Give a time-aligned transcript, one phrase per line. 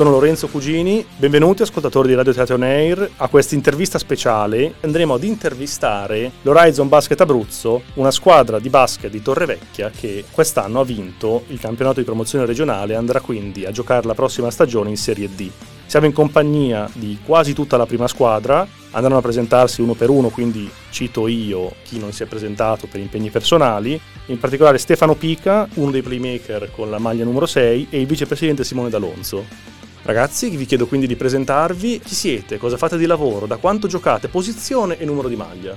[0.00, 4.76] Sono Lorenzo Cugini, benvenuti ascoltatori di Radio Teatro On Air a questa intervista speciale.
[4.80, 10.84] Andremo ad intervistare l'Horizon Basket Abruzzo, una squadra di basket di Torrevecchia che quest'anno ha
[10.84, 14.96] vinto il campionato di promozione regionale e andrà quindi a giocare la prossima stagione in
[14.96, 15.50] Serie D.
[15.84, 20.30] Siamo in compagnia di quasi tutta la prima squadra, andranno a presentarsi uno per uno,
[20.30, 25.68] quindi cito io chi non si è presentato per impegni personali, in particolare Stefano Pica,
[25.74, 29.79] uno dei playmaker con la maglia numero 6 e il vicepresidente Simone D'Alonso.
[30.02, 32.00] Ragazzi, vi chiedo quindi di presentarvi.
[32.00, 32.56] Chi siete?
[32.56, 33.46] Cosa fate di lavoro?
[33.46, 34.28] Da quanto giocate?
[34.28, 35.76] Posizione e numero di maglia?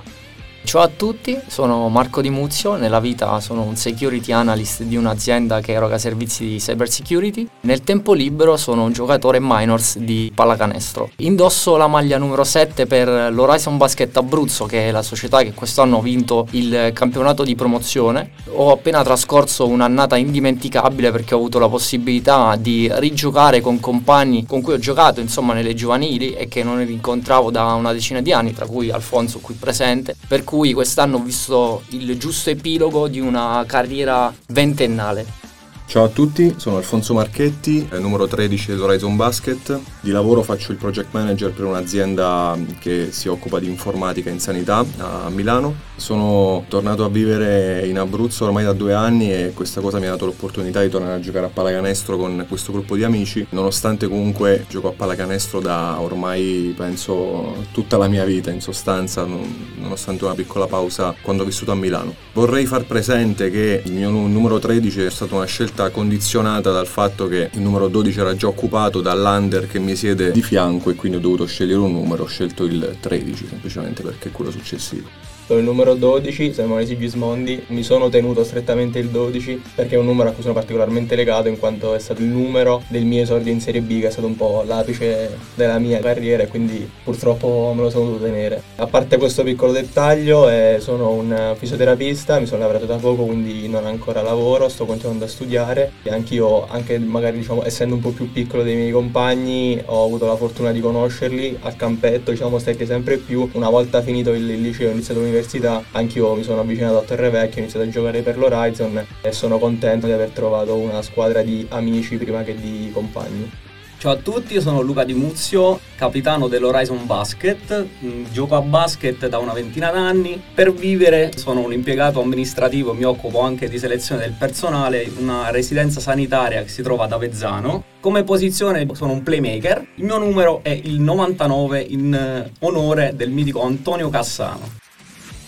[0.64, 5.60] Ciao a tutti, sono Marco Di Muzio, nella vita sono un security analyst di un'azienda
[5.60, 7.46] che eroga servizi di cyber security.
[7.64, 11.08] Nel tempo libero sono un giocatore minors di pallacanestro.
[11.20, 15.96] Indosso la maglia numero 7 per l'Horizon Basket Abruzzo, che è la società che quest'anno
[15.96, 18.32] ha vinto il campionato di promozione.
[18.50, 24.60] Ho appena trascorso un'annata indimenticabile perché ho avuto la possibilità di rigiocare con compagni con
[24.60, 28.52] cui ho giocato insomma nelle giovanili e che non rincontravo da una decina di anni,
[28.52, 30.14] tra cui Alfonso qui presente.
[30.28, 35.43] Per cui quest'anno ho visto il giusto epilogo di una carriera ventennale.
[35.86, 39.78] Ciao a tutti, sono Alfonso Marchetti, numero 13 dell'Horizon Basket.
[40.00, 44.84] Di lavoro faccio il project manager per un'azienda che si occupa di informatica in sanità
[44.98, 45.92] a Milano.
[45.96, 50.10] Sono tornato a vivere in Abruzzo ormai da due anni e questa cosa mi ha
[50.10, 54.66] dato l'opportunità di tornare a giocare a pallacanestro con questo gruppo di amici, nonostante comunque
[54.68, 60.66] gioco a pallacanestro da ormai penso tutta la mia vita in sostanza, nonostante una piccola
[60.66, 62.14] pausa quando ho vissuto a Milano.
[62.32, 67.28] Vorrei far presente che il mio numero 13 è stata una scelta condizionata dal fatto
[67.28, 71.18] che il numero 12 era già occupato dall'under che mi siede di fianco e quindi
[71.18, 75.33] ho dovuto scegliere un numero, ho scelto il 13 semplicemente perché è quello successivo.
[75.46, 80.06] Sono il numero 12, Simone Sigismondi, mi sono tenuto strettamente il 12 perché è un
[80.06, 83.52] numero a cui sono particolarmente legato in quanto è stato il numero del mio esordio
[83.52, 87.74] in Serie B che è stato un po' l'apice della mia carriera e quindi purtroppo
[87.76, 88.62] me lo sono dovuto tenere.
[88.76, 93.68] A parte questo piccolo dettaglio eh, sono un fisioterapista, mi sono lavorato da poco quindi
[93.68, 98.12] non ancora lavoro, sto continuando a studiare e anch'io, anche magari diciamo essendo un po'
[98.12, 102.86] più piccolo dei miei compagni, ho avuto la fortuna di conoscerli al campetto, diciamo stretti
[102.86, 103.46] sempre più.
[103.52, 107.56] Una volta finito il liceo ho iniziato l'università all'università anch'io mi sono avvicinato a Torrevecchio,
[107.56, 111.66] ho iniziato a giocare per l'Horizon e sono contento di aver trovato una squadra di
[111.70, 113.50] amici prima che di compagni.
[113.98, 119.28] Ciao a tutti, io sono Luca Di Muzio, capitano dell'Horizon Basket, mm, gioco a basket
[119.28, 124.20] da una ventina d'anni, per vivere sono un impiegato amministrativo, mi occupo anche di selezione
[124.20, 127.82] del personale in una residenza sanitaria che si trova ad Avezzano.
[128.00, 133.30] Come posizione sono un playmaker, il mio numero è il 99 in eh, onore del
[133.30, 134.82] mitico Antonio Cassano.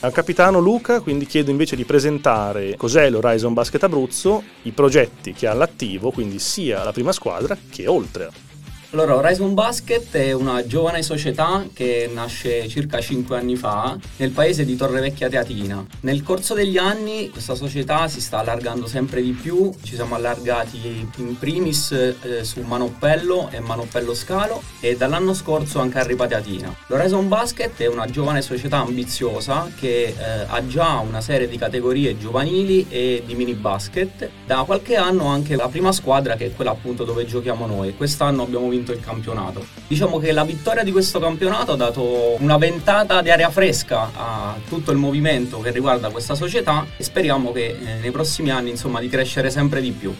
[0.06, 5.48] Al capitano Luca quindi chiedo invece di presentare cos'è l'Horizon Basket Abruzzo, i progetti che
[5.48, 8.45] ha all'attivo, quindi sia la prima squadra che oltre.
[8.98, 14.64] Allora, Horizon Basket è una giovane società che nasce circa 5 anni fa nel paese
[14.64, 15.84] di Torrevecchia Teatina.
[16.00, 21.06] Nel corso degli anni questa società si sta allargando sempre di più, ci siamo allargati
[21.16, 26.74] in primis eh, su Manoppello e Manoppello Scalo e dall'anno scorso anche a Ripa Teatina.
[26.86, 30.14] L'Horizon Basket è una giovane società ambiziosa che eh,
[30.46, 34.30] ha già una serie di categorie giovanili e di mini basket.
[34.46, 37.94] Da qualche anno anche la prima squadra che è quella appunto dove giochiamo noi.
[37.94, 39.64] Quest'anno abbiamo vinto il campionato.
[39.86, 44.54] Diciamo che la vittoria di questo campionato ha dato una ventata di aria fresca a
[44.68, 49.00] tutto il movimento che riguarda questa società e speriamo che eh, nei prossimi anni insomma
[49.00, 50.14] di crescere sempre di più.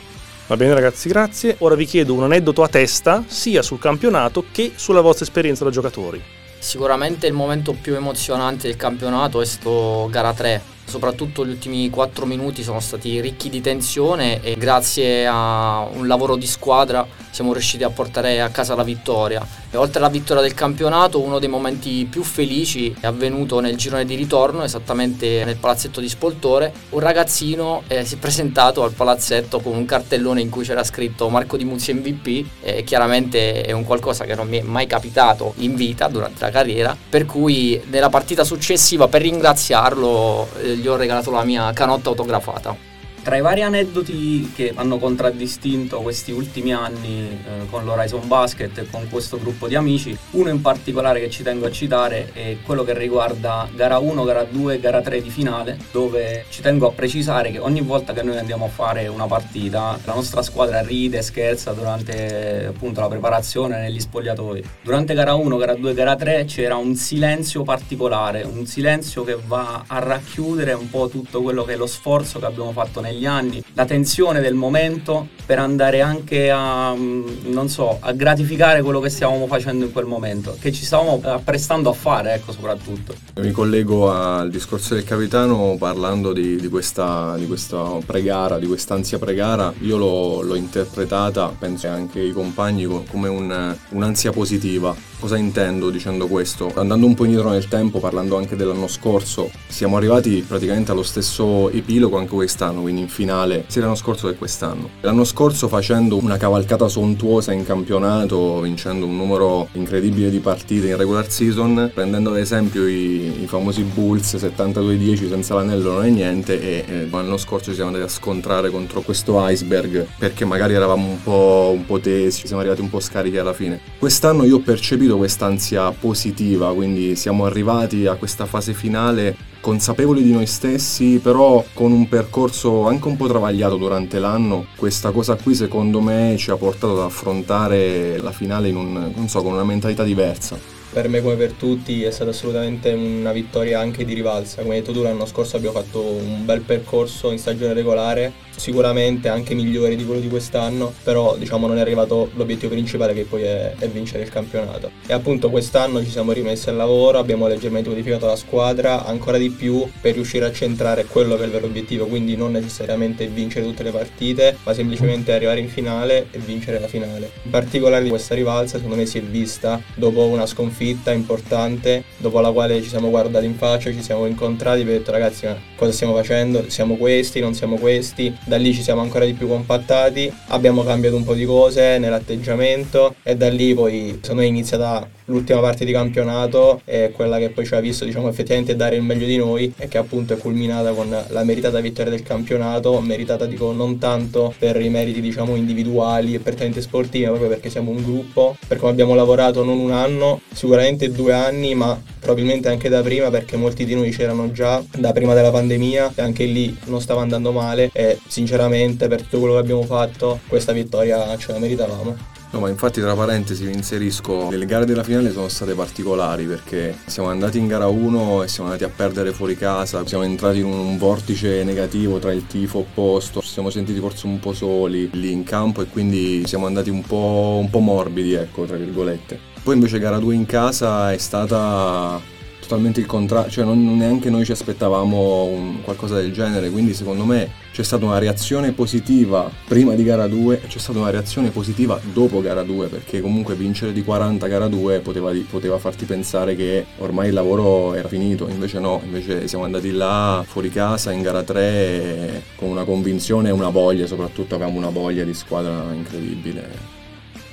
[0.46, 1.56] Va bene ragazzi, grazie.
[1.58, 5.70] Ora vi chiedo un aneddoto a testa sia sul campionato che sulla vostra esperienza da
[5.70, 6.22] giocatori.
[6.58, 12.24] Sicuramente il momento più emozionante del campionato è sto gara 3 soprattutto gli ultimi 4
[12.26, 17.06] minuti sono stati ricchi di tensione e grazie a un lavoro di squadra
[17.36, 19.46] siamo riusciti a portare a casa la vittoria.
[19.70, 24.06] E oltre alla vittoria del campionato, uno dei momenti più felici è avvenuto nel girone
[24.06, 26.72] di ritorno, esattamente nel palazzetto di Spoltore.
[26.90, 31.28] Un ragazzino eh, si è presentato al palazzetto con un cartellone in cui c'era scritto
[31.28, 35.52] Marco Di Muzzi MVP e chiaramente è un qualcosa che non mi è mai capitato
[35.58, 40.96] in vita durante la carriera, per cui nella partita successiva per ringraziarlo eh, gli ho
[40.96, 42.95] regalato la mia canotta autografata.
[43.26, 48.88] Tra i vari aneddoti che hanno contraddistinto questi ultimi anni eh, con l'Horizon Basket e
[48.88, 52.84] con questo gruppo di amici, uno in particolare che ci tengo a citare è quello
[52.84, 57.50] che riguarda gara 1, gara 2 gara 3 di finale, dove ci tengo a precisare
[57.50, 61.22] che ogni volta che noi andiamo a fare una partita, la nostra squadra ride e
[61.22, 64.62] scherza durante appunto la preparazione negli spogliatoi.
[64.82, 69.82] Durante gara 1, gara 2, gara 3 c'era un silenzio particolare, un silenzio che va
[69.84, 73.62] a racchiudere un po' tutto quello che è lo sforzo che abbiamo fatto negli anni,
[73.74, 79.08] la tensione del momento per andare anche a, mm, non so, a gratificare quello che
[79.08, 83.14] stavamo facendo in quel momento, che ci stavamo apprestando a fare, ecco soprattutto.
[83.36, 89.18] Mi collego al discorso del capitano parlando di, di, questa, di questa, pregara, di quest'ansia
[89.18, 94.94] pregara, io l'ho, l'ho interpretata, penso anche i compagni, come un, un'ansia positiva.
[95.18, 96.70] Cosa intendo dicendo questo?
[96.74, 101.70] Andando un po' indietro nel tempo, parlando anche dell'anno scorso, siamo arrivati praticamente allo stesso
[101.70, 104.90] epilogo anche quest'anno, quindi in finale sia l'anno scorso che quest'anno.
[105.00, 110.96] L'anno scorso facendo una cavalcata sontuosa in campionato, vincendo un numero incredibile di partite in
[110.98, 116.60] regular season, prendendo ad esempio i, i famosi Bulls 72-10 senza l'anello non è niente
[116.60, 121.08] e eh, l'anno scorso ci siamo andati a scontrare contro questo iceberg perché magari eravamo
[121.08, 123.80] un po', un po' tesi, siamo arrivati un po' scarichi alla fine.
[123.98, 130.32] Quest'anno io ho percepito quest'ansia positiva, quindi siamo arrivati a questa fase finale consapevoli di
[130.32, 134.66] noi stessi, però con un percorso anche un po' travagliato durante l'anno.
[134.76, 139.42] Questa cosa qui secondo me ci ha portato ad affrontare la finale in un, so,
[139.42, 144.06] con una mentalità diversa per me come per tutti è stata assolutamente una vittoria anche
[144.06, 144.62] di rivalsa.
[144.62, 149.28] Come hai detto tu l'anno scorso abbiamo fatto un bel percorso in stagione regolare, sicuramente
[149.28, 153.42] anche migliore di quello di quest'anno, però diciamo non è arrivato l'obiettivo principale che poi
[153.42, 154.90] è, è vincere il campionato.
[155.06, 159.50] E appunto quest'anno ci siamo rimessi al lavoro, abbiamo leggermente modificato la squadra ancora di
[159.50, 163.66] più per riuscire a centrare quello che è il vero obiettivo, quindi non necessariamente vincere
[163.66, 167.32] tutte le partite, ma semplicemente arrivare in finale e vincere la finale.
[167.42, 172.40] In particolare questa rivalsa secondo me si è vista dopo una sconfitta sconfitta importante dopo
[172.40, 175.92] la quale ci siamo guardati in faccia, ci siamo incontrati e detto ragazzi ma cosa
[175.92, 176.68] stiamo facendo?
[176.68, 178.36] Siamo questi, non siamo questi?
[178.44, 183.14] Da lì ci siamo ancora di più compattati, abbiamo cambiato un po' di cose nell'atteggiamento
[183.22, 187.50] e da lì poi secondo me è iniziata l'ultima parte di campionato è quella che
[187.50, 190.38] poi ci ha visto diciamo effettivamente dare il meglio di noi e che appunto è
[190.38, 195.56] culminata con la meritata vittoria del campionato meritata dico non tanto per i meriti diciamo
[195.56, 199.78] individuali e prettamente sportivi ma proprio perché siamo un gruppo per come abbiamo lavorato non
[199.78, 204.50] un anno sicuramente due anni ma probabilmente anche da prima perché molti di noi c'erano
[204.50, 209.22] già da prima della pandemia e anche lì non stava andando male e sinceramente per
[209.22, 212.34] tutto quello che abbiamo fatto questa vittoria ce la meritavamo.
[212.50, 216.96] No, ma infatti tra parentesi vi inserisco, le gare della finale sono state particolari perché
[217.06, 220.64] siamo andati in gara 1 e siamo andati a perdere fuori casa, siamo entrati in
[220.64, 225.30] un vortice negativo tra il tifo opposto, ci siamo sentiti forse un po' soli lì
[225.30, 229.54] in campo e quindi siamo andati un po', un po morbidi, ecco, tra virgolette.
[229.66, 232.20] Poi invece gara 2 in casa è stata
[232.60, 237.24] totalmente il contrario, cioè non, neanche noi ci aspettavamo un, qualcosa del genere, quindi secondo
[237.24, 241.50] me c'è stata una reazione positiva prima di gara 2 e c'è stata una reazione
[241.50, 246.54] positiva dopo gara 2, perché comunque vincere di 40 gara 2 poteva, poteva farti pensare
[246.54, 251.22] che ormai il lavoro era finito, invece no, invece siamo andati là fuori casa in
[251.22, 257.05] gara 3 con una convinzione e una voglia, soprattutto avevamo una voglia di squadra incredibile.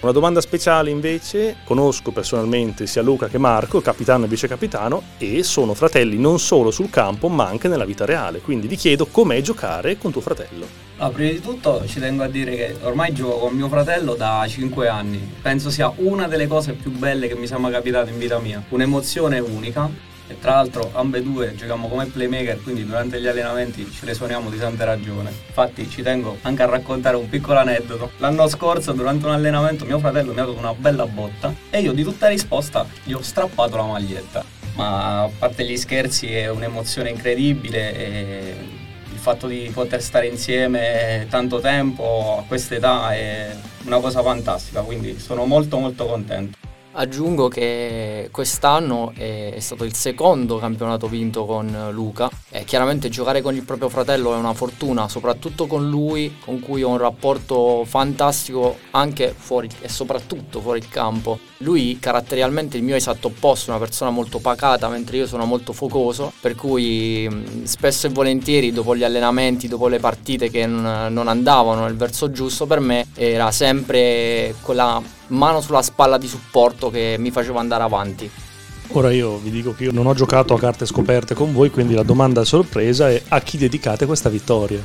[0.03, 5.44] Una domanda speciale invece, conosco personalmente sia Luca che Marco, capitano e vice capitano, e
[5.44, 9.39] sono fratelli non solo sul campo ma anche nella vita reale, quindi vi chiedo com'è
[9.39, 10.67] giocare con tuo fratello.
[10.98, 14.45] No, prima di tutto ci tengo a dire che ormai gioco con mio fratello da
[14.45, 18.17] 5 anni, penso sia una delle cose più belle che mi sia mai capitato in
[18.17, 19.89] vita mia, un'emozione unica
[20.27, 24.58] e tra l'altro ambedue giochiamo come playmaker, quindi durante gli allenamenti ce le suoniamo di
[24.58, 25.30] tante ragioni.
[25.48, 28.12] Infatti ci tengo anche a raccontare un piccolo aneddoto.
[28.18, 31.92] L'anno scorso durante un allenamento mio fratello mi ha dato una bella botta e io
[31.92, 34.44] di tutta risposta gli ho strappato la maglietta.
[34.75, 38.56] Ma a parte gli scherzi è un'emozione incredibile e
[39.12, 44.82] il fatto di poter stare insieme tanto tempo a questa età è una cosa fantastica,
[44.82, 46.58] quindi sono molto molto contento.
[46.95, 53.55] Aggiungo che quest'anno è stato il secondo campionato vinto con Luca e chiaramente giocare con
[53.55, 58.77] il proprio fratello è una fortuna, soprattutto con lui con cui ho un rapporto fantastico
[58.91, 61.39] anche fuori e soprattutto fuori il campo.
[61.57, 66.31] Lui caratterialmente il mio esatto opposto, una persona molto pacata mentre io sono molto focoso,
[66.39, 67.27] per cui
[67.63, 72.67] spesso e volentieri dopo gli allenamenti, dopo le partite che non andavano nel verso giusto
[72.67, 78.30] per me era sempre quella mano sulla spalla di supporto che mi faceva andare avanti.
[78.89, 81.94] Ora io vi dico che io non ho giocato a carte scoperte con voi, quindi
[81.94, 84.84] la domanda sorpresa è a chi dedicate questa vittoria?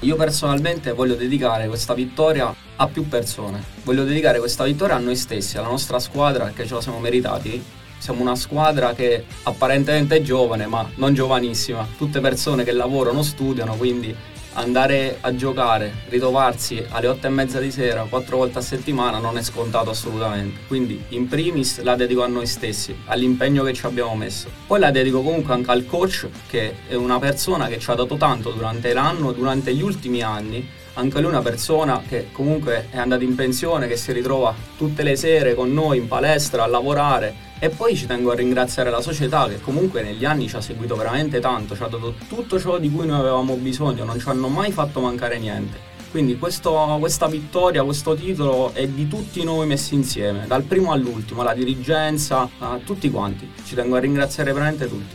[0.00, 3.62] Io personalmente voglio dedicare questa vittoria a più persone.
[3.84, 7.62] Voglio dedicare questa vittoria a noi stessi, alla nostra squadra, perché ce la siamo meritati.
[7.98, 11.86] Siamo una squadra che apparentemente è giovane, ma non giovanissima.
[11.98, 14.16] Tutte persone che lavorano, studiano, quindi
[14.54, 19.38] andare a giocare, ritrovarsi alle 8 e mezza di sera, quattro volte a settimana non
[19.38, 20.60] è scontato assolutamente.
[20.66, 24.48] Quindi in primis la dedico a noi stessi, all'impegno che ci abbiamo messo.
[24.66, 28.16] Poi la dedico comunque anche al coach che è una persona che ci ha dato
[28.16, 30.78] tanto durante l'anno, durante gli ultimi anni.
[30.94, 35.02] Anche lui è una persona che comunque è andata in pensione, che si ritrova tutte
[35.02, 39.02] le sere con noi in palestra a lavorare e poi ci tengo a ringraziare la
[39.02, 42.78] società che comunque negli anni ci ha seguito veramente tanto, ci ha dato tutto ciò
[42.78, 45.88] di cui noi avevamo bisogno, non ci hanno mai fatto mancare niente.
[46.10, 51.42] Quindi questo, questa vittoria, questo titolo è di tutti noi messi insieme, dal primo all'ultimo,
[51.42, 53.48] la dirigenza, a tutti quanti.
[53.64, 55.14] Ci tengo a ringraziare veramente tutti.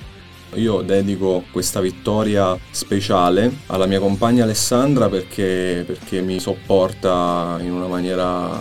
[0.54, 7.88] Io dedico questa vittoria speciale alla mia compagna Alessandra perché, perché mi sopporta in una
[7.88, 8.58] maniera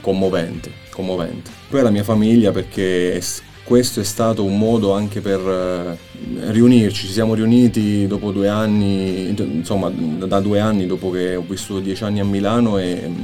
[0.00, 1.57] commovente, commovente.
[1.68, 3.20] Poi alla mia famiglia perché
[3.62, 9.28] questo è stato un modo anche per eh, riunirci, ci siamo riuniti dopo due anni,
[9.38, 13.14] insomma da due anni dopo che ho vissuto dieci anni a Milano e mm,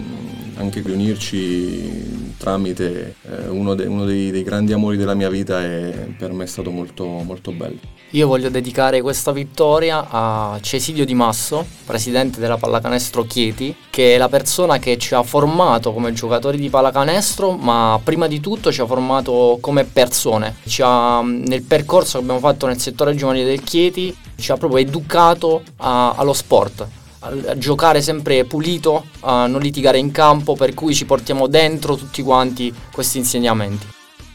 [0.56, 6.14] anche riunirci tramite eh, uno, de, uno dei, dei, grandi amori della mia vita e
[6.18, 7.78] per me è stato molto, molto bello.
[8.10, 14.18] Io voglio dedicare questa vittoria a Cesidio Di Masso, presidente della Pallacanestro Chieti, che è
[14.18, 18.82] la persona che ci ha formato come giocatori di pallacanestro, ma prima di tutto ci
[18.82, 20.56] ha formato come persone.
[20.78, 25.62] Ha, nel percorso che abbiamo fatto nel settore giovanile del Chieti, ci ha proprio educato
[25.78, 26.86] a, allo sport,
[27.24, 32.22] a giocare sempre pulito, a non litigare in campo, per cui ci portiamo dentro tutti
[32.22, 33.92] quanti questi insegnamenti.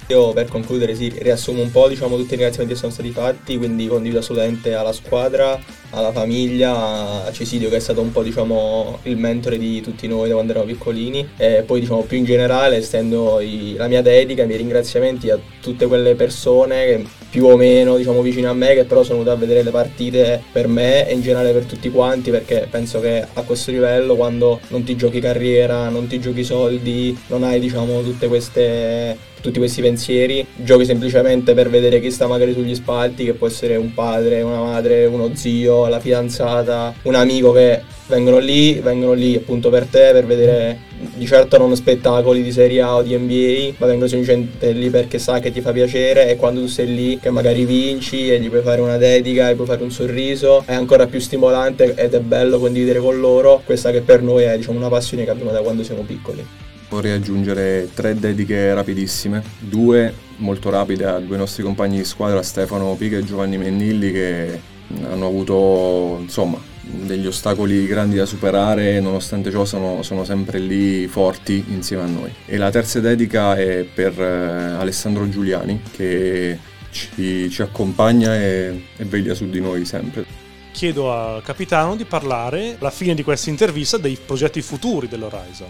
[0.09, 3.59] Io per concludere sì, riassumo un po' diciamo, tutti i ringraziamenti che sono stati fatti,
[3.59, 5.59] quindi condivido assolutamente alla squadra,
[5.91, 10.27] alla famiglia, a Cesidio che è stato un po' diciamo, il mentore di tutti noi
[10.27, 14.41] da quando eravamo piccolini e poi diciamo, più in generale estendo i, la mia dedica,
[14.41, 18.73] i miei ringraziamenti a tutte quelle persone che più o meno diciamo, vicine a me
[18.73, 21.89] che però sono venute a vedere le partite per me e in generale per tutti
[21.89, 26.43] quanti perché penso che a questo livello quando non ti giochi carriera, non ti giochi
[26.43, 32.27] soldi, non hai diciamo, tutte queste tutti questi pensieri, giochi semplicemente per vedere chi sta
[32.27, 37.15] magari sugli spalti, che può essere un padre, una madre, uno zio, la fidanzata, un
[37.15, 42.43] amico che vengono lì, vengono lì appunto per te, per vedere di certo non spettacoli
[42.43, 45.71] di Serie A o di NBA, ma vengono semplicemente lì perché sa che ti fa
[45.71, 49.49] piacere e quando tu sei lì che magari vinci e gli puoi fare una dedica,
[49.51, 53.61] gli puoi fare un sorriso, è ancora più stimolante ed è bello condividere con loro
[53.63, 56.45] questa che per noi è diciamo una passione che abbiamo da quando siamo piccoli.
[56.89, 62.95] Vorrei aggiungere tre dediche rapidissime, due molto rapide a due nostri compagni di squadra, Stefano
[62.95, 64.59] Pica e Giovanni Mennilli, che
[65.03, 71.63] hanno avuto insomma, degli ostacoli grandi da superare, nonostante ciò sono, sono, sempre lì forti
[71.69, 72.33] insieme a noi.
[72.45, 76.57] E la terza dedica è per eh, Alessandro Giuliani, che
[76.91, 82.77] ci, ci accompagna e, e veglia su di noi sempre chiedo al capitano di parlare
[82.79, 85.67] alla fine di questa intervista dei progetti futuri dell'Horizon.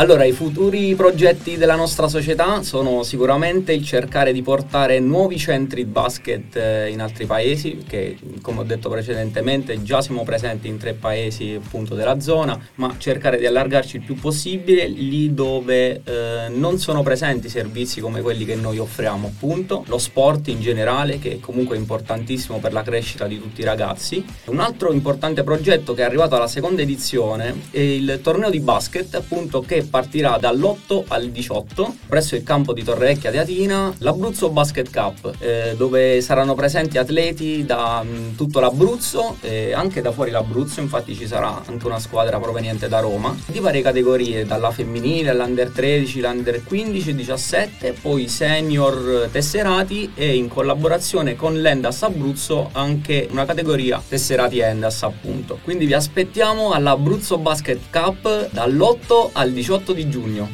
[0.00, 5.84] Allora, i futuri progetti della nostra società sono sicuramente il cercare di portare nuovi centri
[5.84, 10.92] basket eh, in altri paesi, che come ho detto precedentemente già siamo presenti in tre
[10.92, 16.78] paesi appunto della zona, ma cercare di allargarci il più possibile lì dove eh, non
[16.78, 21.40] sono presenti servizi come quelli che noi offriamo, appunto, lo sport in generale, che è
[21.40, 24.24] comunque importantissimo per la crescita di tutti i ragazzi.
[24.44, 29.12] Un altro importante progetto che è arrivato alla seconda edizione è il torneo di basket,
[29.16, 35.34] appunto, che partirà dall'8 al 18 presso il campo di Torrevecchia Teatina l'Abruzzo Basket Cup,
[35.38, 40.80] eh, dove saranno presenti atleti da mh, mm, tutto l'Abruzzo e anche da fuori l'Abruzzo,
[40.80, 45.70] infatti ci sarà anche una squadra proveniente da Roma, di varie categorie, dalla femminile all'under
[45.70, 53.28] 13, l'under 15 e 17, poi senior tesserati e in collaborazione con l'Endas Abruzzo anche
[53.30, 55.58] una categoria tesserati Endas appunto.
[55.62, 60.48] Quindi vi aspettiamo all'Abruzzo Basket Cup dall'8 al 18 18 di giugno.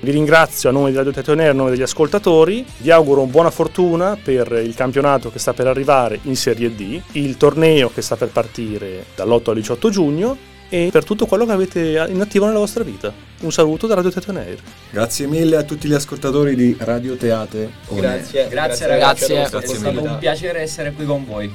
[0.00, 4.16] Vi ringrazio a nome di Radio Tetonere, a nome degli ascoltatori, vi auguro buona fortuna
[4.22, 8.28] per il campionato che sta per arrivare in Serie D, il torneo che sta per
[8.28, 10.36] partire dall'8 al 18 giugno
[10.68, 13.12] e per tutto quello che avete in attivo nella vostra vita.
[13.40, 14.58] Un saluto da Radio Teatoneir.
[14.90, 17.70] Grazie mille a tutti gli ascoltatori di Radio Teate.
[17.88, 19.58] Grazie, grazie, grazie ragazzi, grazie.
[19.58, 21.52] è stato un piacere essere qui con voi.